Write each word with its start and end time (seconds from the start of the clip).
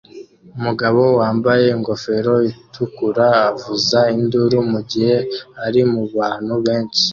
Umugabo 0.57 1.01
wambaye 1.19 1.65
ingofero 1.75 2.33
itukura 2.51 3.27
avuza 3.49 3.99
induru 4.17 4.57
mugihe 4.71 5.15
ari 5.65 5.81
mubantu 5.93 6.53
benshi 6.65 7.03